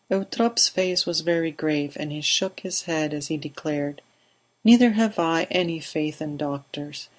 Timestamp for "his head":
2.61-3.13